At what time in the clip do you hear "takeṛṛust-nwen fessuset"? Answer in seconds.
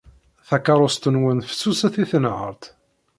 0.47-1.95